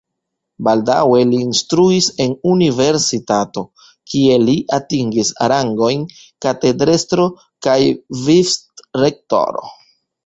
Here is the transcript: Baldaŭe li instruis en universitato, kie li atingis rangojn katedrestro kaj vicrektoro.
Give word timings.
Baldaŭe 0.67 1.17
li 1.31 1.41
instruis 1.47 2.07
en 2.23 2.31
universitato, 2.53 3.63
kie 4.13 4.37
li 4.47 4.55
atingis 4.79 5.29
rangojn 5.53 6.07
katedrestro 6.47 7.29
kaj 7.69 7.79
vicrektoro. 8.25 9.75